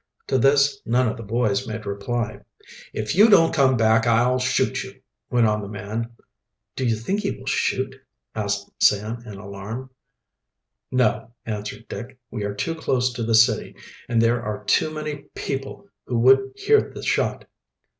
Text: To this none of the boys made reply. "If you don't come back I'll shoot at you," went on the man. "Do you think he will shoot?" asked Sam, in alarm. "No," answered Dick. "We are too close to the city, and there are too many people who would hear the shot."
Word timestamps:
To 0.25 0.39
this 0.39 0.81
none 0.83 1.07
of 1.07 1.15
the 1.15 1.21
boys 1.21 1.67
made 1.67 1.85
reply. 1.85 2.39
"If 2.91 3.13
you 3.13 3.29
don't 3.29 3.53
come 3.53 3.77
back 3.77 4.07
I'll 4.07 4.39
shoot 4.39 4.69
at 4.71 4.83
you," 4.83 4.99
went 5.29 5.45
on 5.45 5.61
the 5.61 5.67
man. 5.67 6.13
"Do 6.75 6.87
you 6.87 6.95
think 6.95 7.19
he 7.19 7.29
will 7.29 7.45
shoot?" 7.45 7.95
asked 8.33 8.71
Sam, 8.81 9.21
in 9.27 9.35
alarm. 9.35 9.91
"No," 10.89 11.33
answered 11.45 11.87
Dick. 11.87 12.17
"We 12.31 12.43
are 12.45 12.55
too 12.55 12.73
close 12.73 13.13
to 13.13 13.21
the 13.21 13.35
city, 13.35 13.75
and 14.09 14.19
there 14.19 14.41
are 14.41 14.63
too 14.63 14.89
many 14.89 15.25
people 15.35 15.87
who 16.07 16.17
would 16.17 16.53
hear 16.55 16.81
the 16.81 17.03
shot." 17.03 17.45